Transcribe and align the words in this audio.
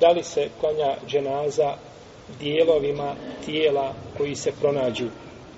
da 0.00 0.08
li 0.08 0.22
se 0.22 0.48
klanja 0.60 0.96
dženaza 1.06 1.76
dijelovima 2.40 3.14
tijela 3.44 3.94
koji 4.16 4.34
se 4.34 4.52
pronađu. 4.60 5.06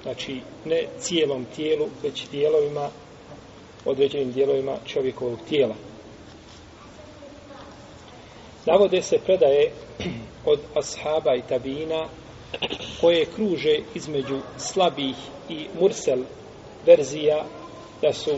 Znači, 0.03 0.41
ne 0.65 0.87
cijelom 0.99 1.47
tijelu, 1.57 1.87
već 2.03 2.29
dijelovima, 2.31 2.89
određenim 3.85 4.33
dijelovima 4.33 4.77
čovjekovog 4.87 5.39
tijela. 5.49 5.75
Navode 8.67 9.03
se 9.03 9.19
predaje 9.19 9.73
od 10.45 10.61
ashaba 10.75 11.35
i 11.35 11.43
tabina 11.49 12.09
koje 13.01 13.25
kruže 13.25 13.79
između 13.95 14.39
slabih 14.57 15.17
i 15.49 15.67
mursel 15.81 16.19
verzija 16.87 17.45
da 18.03 18.13
su 18.13 18.31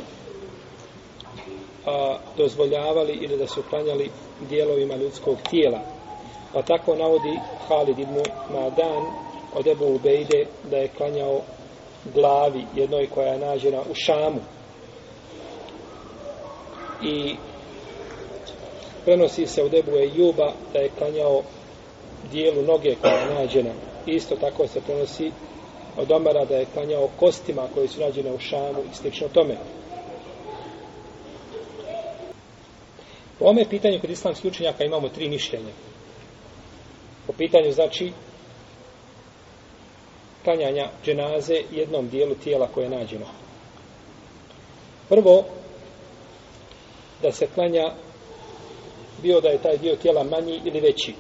a, 1.86 2.18
dozvoljavali 2.36 3.12
ili 3.12 3.36
da 3.36 3.46
su 3.46 3.62
klanjali 3.70 4.10
dijelovima 4.48 4.94
ljudskog 4.96 5.36
tijela. 5.50 5.80
Pa 6.52 6.62
tako 6.62 6.96
navodi 6.96 7.38
Halid 7.68 7.98
ibn 7.98 8.18
Madan 8.52 9.04
od 9.54 9.66
Ebu 9.66 9.84
Ubejde 9.84 10.46
da 10.70 10.76
je 10.76 10.88
klanjao 10.88 11.40
glavi 12.14 12.64
jednoj 12.76 13.06
koja 13.06 13.32
je 13.32 13.38
nađena 13.38 13.80
u 13.90 13.94
Šamu. 13.94 14.40
I 17.02 17.36
prenosi 19.04 19.46
se 19.46 19.62
od 19.62 19.74
Ebu 19.74 19.96
Ejuba 19.96 20.52
da 20.72 20.78
je 20.78 20.90
klanjao 20.98 21.42
dijelu 22.32 22.62
noge 22.62 22.94
koja 23.00 23.14
je 23.14 23.34
nađena. 23.34 23.70
Isto 24.06 24.36
tako 24.36 24.66
se 24.66 24.80
prenosi 24.80 25.32
od 25.96 26.12
Omara 26.12 26.44
da 26.44 26.56
je 26.56 26.66
klanjao 26.74 27.08
kostima 27.16 27.68
koje 27.74 27.88
su 27.88 28.00
nađene 28.00 28.32
u 28.32 28.38
Šamu 28.38 28.80
i 28.92 28.94
slično 28.94 29.28
tome. 29.28 29.56
Po 33.44 33.50
ome 33.50 33.68
pitanju 33.68 34.00
kod 34.00 34.10
islamskih 34.10 34.50
učenjaka 34.50 34.84
imamo 34.84 35.08
tri 35.08 35.28
mišljenja. 35.28 35.72
Po 37.26 37.32
pitanju 37.32 37.72
znači 37.72 38.12
klanjanja 40.44 40.90
dženaze 41.04 41.54
jednom 41.72 42.08
dijelu 42.08 42.34
tijela 42.34 42.68
koje 42.74 42.84
je 42.84 42.90
nađeno. 42.90 43.26
Prvo, 45.08 45.44
da 47.22 47.32
se 47.32 47.46
klanja 47.46 47.92
bio 49.22 49.40
da 49.40 49.48
je 49.48 49.62
taj 49.62 49.78
dio 49.78 49.96
tijela 49.96 50.24
manji 50.24 50.60
ili 50.64 50.80
veći. 50.80 51.14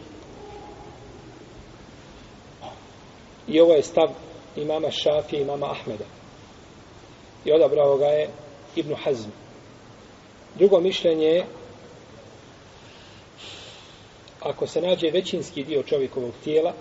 I 3.48 3.60
ovo 3.60 3.72
je 3.72 3.82
stav 3.82 4.08
imama 4.56 4.90
Šafije 4.90 5.40
i 5.40 5.42
imama 5.42 5.70
Ahmeda. 5.70 6.04
I 7.44 7.52
odabrao 7.52 7.96
ga 7.96 8.06
je 8.06 8.28
Ibn 8.76 8.94
Hazm. 8.94 9.30
Drugo 10.54 10.80
mišljenje 10.80 11.26
je 11.26 11.46
ako 14.44 14.66
se 14.66 14.80
nađe 14.80 15.10
većinski 15.10 15.64
dio 15.64 15.82
čovjekovog 15.82 16.32
tijela, 16.44 16.72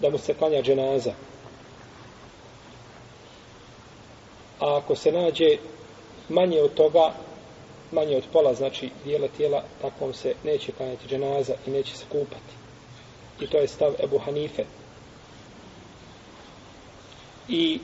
da 0.00 0.10
mu 0.10 0.18
se 0.18 0.34
klanja 0.34 0.62
dženaza. 0.62 1.12
A 4.60 4.76
ako 4.76 4.96
se 4.96 5.12
nađe 5.12 5.56
manje 6.28 6.60
od 6.60 6.74
toga, 6.74 7.12
manje 7.92 8.16
od 8.16 8.24
pola, 8.32 8.54
znači 8.54 8.90
dijela 9.04 9.28
tijela, 9.36 9.62
takvom 9.82 10.14
se 10.14 10.34
neće 10.44 10.72
klanjati 10.72 11.08
dženaza 11.08 11.54
i 11.66 11.70
neće 11.70 11.96
se 11.96 12.04
kupati. 12.08 12.54
I 13.40 13.46
to 13.46 13.56
je 13.56 13.68
stav 13.68 13.92
Ebu 14.02 14.18
Hanife. 14.18 14.64
I 17.48 17.80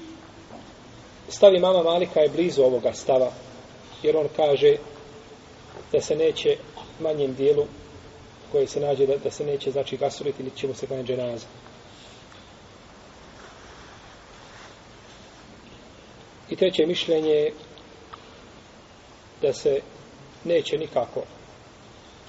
stav 1.28 1.54
imama 1.54 1.82
Malika 1.82 2.20
je 2.20 2.28
blizu 2.28 2.62
ovoga 2.62 2.92
stava, 2.92 3.30
jer 4.02 4.16
on 4.16 4.28
kaže 4.36 4.76
da 5.92 6.00
se 6.00 6.16
neće 6.16 6.56
manjem 7.00 7.34
dijelu 7.34 7.66
koje 8.52 8.66
se 8.66 8.80
nađe 8.80 9.06
da, 9.06 9.16
da 9.16 9.30
se 9.30 9.44
neće 9.44 9.70
znači 9.70 9.96
gasuliti 9.96 10.42
ili 10.42 10.50
ćemo 10.56 10.74
se 10.74 10.86
klanjati 10.86 11.12
dženaza. 11.12 11.46
I 16.50 16.56
treće 16.56 16.86
mišljenje 16.86 17.30
je 17.30 17.52
da 19.42 19.52
se 19.52 19.80
neće 20.44 20.78
nikako 20.78 21.22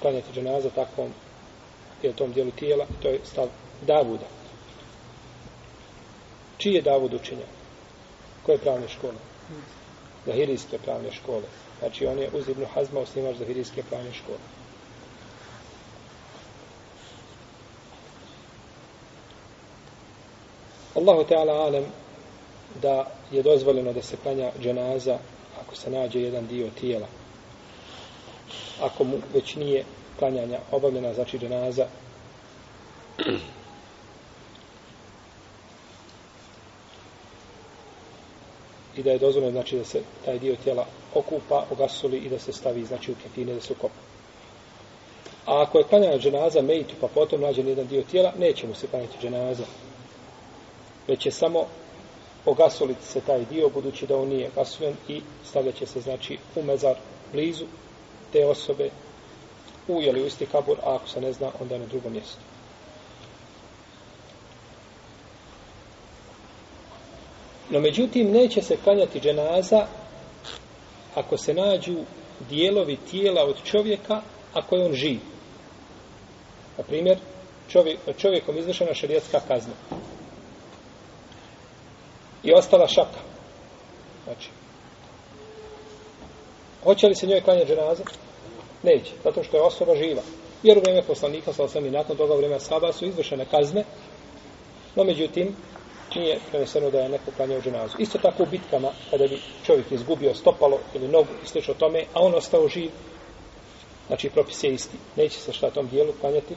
klanjati 0.00 0.32
dženaza 0.32 0.70
takvom 0.70 1.12
ili 2.02 2.14
tom 2.14 2.32
dijelu 2.32 2.50
tijela, 2.50 2.86
to 3.02 3.08
je 3.08 3.20
stav 3.24 3.48
Davuda. 3.86 4.26
Čiji 6.58 6.74
je 6.74 6.82
Davud 6.82 7.14
učenja? 7.14 7.46
Koje 8.46 8.58
pravne 8.58 8.88
škole? 8.88 9.14
Zahirijske 10.26 10.78
pravne 10.78 11.12
škole. 11.12 11.42
Znači 11.78 12.06
on 12.06 12.18
je 12.18 12.30
uz 12.32 12.48
Ibnu 12.48 12.66
Hazma 12.74 13.00
osnivač 13.00 13.36
Zahirijske 13.36 13.82
pravne 13.82 14.12
škole. 14.12 14.38
Allahu 20.98 21.24
Teala 21.24 21.52
alem 21.52 21.84
da 22.82 23.06
je 23.32 23.42
dozvoljeno 23.42 23.92
da 23.92 24.02
se 24.02 24.16
klanja 24.22 24.50
dženaza 24.62 25.18
ako 25.60 25.76
se 25.76 25.90
nađe 25.90 26.20
jedan 26.20 26.46
dio 26.46 26.68
tijela. 26.80 27.06
Ako 28.82 29.04
mu 29.04 29.16
već 29.34 29.54
nije 29.54 29.84
klanjanja 30.18 30.58
obavljena, 30.70 31.14
znači 31.14 31.38
dženaza, 31.38 31.86
i 38.96 39.02
da 39.02 39.10
je 39.10 39.18
dozvoljeno 39.18 39.52
znači 39.52 39.76
da 39.76 39.84
se 39.84 40.02
taj 40.24 40.38
dio 40.38 40.56
tijela 40.64 40.86
okupa, 41.14 41.64
ogasuli 41.70 42.16
i 42.16 42.28
da 42.28 42.38
se 42.38 42.52
stavi 42.52 42.84
znači 42.84 43.12
u 43.12 43.14
kefine 43.22 43.54
da 43.54 43.60
se 43.60 43.72
ukopa. 43.72 44.00
A 45.46 45.62
ako 45.62 45.78
je 45.78 45.84
klanjana 45.84 46.18
dženaza 46.18 46.62
mejtu 46.62 46.94
pa 47.00 47.08
potom 47.08 47.40
nađe 47.40 47.62
jedan 47.62 47.86
dio 47.86 48.02
tijela, 48.10 48.32
neće 48.38 48.66
mu 48.66 48.74
se 48.74 48.86
klanjati 48.86 49.18
dženaza 49.22 49.64
već 51.08 51.26
je 51.26 51.32
samo 51.32 51.66
ogasoliti 52.46 53.06
se 53.06 53.20
taj 53.20 53.44
dio, 53.44 53.68
budući 53.68 54.06
da 54.06 54.16
on 54.16 54.28
nije 54.28 54.50
gasoljen 54.54 54.94
i 55.08 55.20
stavljat 55.44 55.74
će 55.74 55.86
se, 55.86 56.00
znači, 56.00 56.38
u 56.56 56.62
mezar 56.62 56.96
blizu 57.32 57.64
te 58.32 58.46
osobe, 58.46 58.90
u 59.88 60.02
ili 60.02 60.22
u 60.22 60.26
isti 60.26 60.46
kabur, 60.46 60.78
a 60.82 60.94
ako 60.94 61.08
se 61.08 61.20
ne 61.20 61.32
zna, 61.32 61.50
onda 61.60 61.78
na 61.78 61.86
drugom 61.86 62.12
mjestu. 62.12 62.38
No, 67.70 67.80
međutim, 67.80 68.30
neće 68.30 68.62
se 68.62 68.76
klanjati 68.84 69.20
dženaza 69.20 69.86
ako 71.14 71.36
se 71.36 71.54
nađu 71.54 71.96
dijelovi 72.50 72.98
tijela 73.10 73.44
od 73.44 73.56
čovjeka, 73.64 74.20
ako 74.54 74.76
je 74.76 74.84
on 74.84 74.92
živ. 74.92 75.20
Na 76.78 76.84
primjer, 76.84 77.18
čovjek, 77.68 77.98
čovjekom 78.18 78.58
izvršena 78.58 78.94
šarijetska 78.94 79.40
kazna 79.48 79.72
i 82.42 82.52
ostala 82.52 82.88
šaka. 82.88 83.20
Znači, 84.24 84.50
hoće 86.84 87.06
li 87.06 87.14
se 87.14 87.26
njoj 87.26 87.40
klanjati 87.40 87.68
dženaza? 87.68 88.02
Neće, 88.82 89.12
zato 89.24 89.42
što 89.44 89.56
je 89.56 89.62
osoba 89.62 89.96
živa. 89.96 90.22
Jer 90.62 90.78
u 90.78 90.80
vreme 90.80 91.02
poslanika, 91.02 91.52
sa 91.52 91.64
osam 91.64 91.86
i 91.86 91.90
nakon 91.90 92.16
toga 92.16 92.34
vreme 92.34 92.60
saba, 92.60 92.92
su 92.92 93.06
izvršene 93.06 93.44
kazne, 93.50 93.84
no 94.96 95.04
međutim, 95.04 95.56
nije 96.14 96.38
preneseno 96.50 96.90
da 96.90 96.98
je 96.98 97.08
neko 97.08 97.30
klanjao 97.36 97.60
dženazu. 97.60 97.96
Isto 97.98 98.18
tako 98.18 98.42
u 98.42 98.46
bitkama, 98.46 98.88
kada 99.10 99.26
bi 99.26 99.40
čovjek 99.66 99.92
izgubio 99.92 100.34
stopalo 100.34 100.78
ili 100.94 101.08
nogu 101.08 101.28
i 101.44 101.46
slično 101.46 101.74
tome, 101.74 102.04
a 102.14 102.20
on 102.20 102.34
ostao 102.34 102.68
živ, 102.68 102.90
znači 104.06 104.30
propis 104.30 104.64
je 104.64 104.72
isti. 104.72 104.96
Neće 105.16 105.38
se 105.38 105.52
šta 105.52 105.70
tom 105.70 105.88
dijelu 105.88 106.12
klanjati 106.20 106.54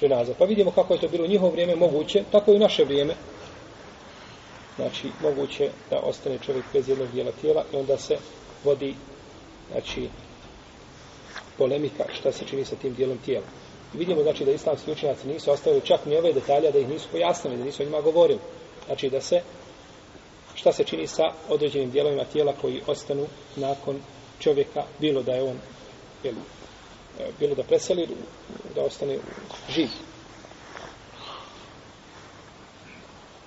dženaza. 0.00 0.34
Pa 0.38 0.44
vidimo 0.44 0.70
kako 0.70 0.94
je 0.94 1.00
to 1.00 1.08
bilo 1.08 1.24
u 1.24 1.28
njihovo 1.28 1.52
vrijeme 1.52 1.76
moguće, 1.76 2.24
tako 2.32 2.52
i 2.52 2.56
u 2.56 2.58
naše 2.58 2.84
vrijeme, 2.84 3.14
znači 4.76 5.10
moguće 5.22 5.70
da 5.90 6.00
ostane 6.00 6.38
čovjek 6.38 6.64
bez 6.72 6.88
jednog 6.88 7.08
dijela 7.12 7.32
tijela 7.40 7.64
i 7.72 7.76
onda 7.76 7.98
se 7.98 8.16
vodi 8.64 8.94
znači 9.72 10.08
polemika 11.58 12.04
šta 12.12 12.32
se 12.32 12.44
čini 12.44 12.64
sa 12.64 12.76
tim 12.76 12.94
dijelom 12.94 13.18
tijela. 13.18 13.46
I 13.94 13.98
vidimo 13.98 14.22
znači 14.22 14.44
da 14.44 14.50
islamski 14.50 14.92
učenjaci 14.92 15.28
nisu 15.28 15.50
ostavili 15.50 15.82
čak 15.84 16.06
ni 16.06 16.16
ove 16.16 16.32
detalje 16.32 16.70
da 16.70 16.78
ih 16.78 16.88
nisu 16.88 17.08
pojasnili, 17.12 17.56
da 17.56 17.64
nisu 17.64 17.82
o 17.82 17.86
njima 17.86 18.00
govorili. 18.00 18.40
Znači 18.86 19.10
da 19.10 19.20
se 19.20 19.40
šta 20.54 20.72
se 20.72 20.84
čini 20.84 21.06
sa 21.06 21.22
određenim 21.48 21.90
dijelovima 21.90 22.24
tijela 22.24 22.52
koji 22.60 22.82
ostanu 22.86 23.26
nakon 23.56 24.00
čovjeka, 24.38 24.82
bilo 25.00 25.22
da 25.22 25.32
je 25.32 25.42
on 25.42 25.58
jel, 26.24 26.34
e, 27.20 27.30
bilo 27.38 27.54
da 27.54 27.62
preseli, 27.62 28.08
da 28.74 28.82
ostane 28.82 29.18
živ. 29.70 29.88